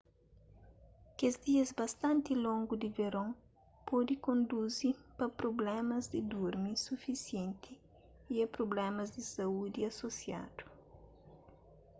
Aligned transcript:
kes 1.17 1.33
dias 1.45 1.69
bastanti 1.79 2.33
longu 2.45 2.75
di 2.81 2.89
veron 2.97 3.29
pode 3.87 4.13
konduzi 4.25 4.89
pa 5.17 5.25
prublémas 5.39 6.03
di 6.13 6.19
durmi 6.31 6.71
sufisienti 6.87 7.73
y 8.33 8.35
a 8.45 8.47
prublémas 8.55 9.09
di 9.15 9.23
saúdi 9.33 9.79
asosiadu 9.91 10.65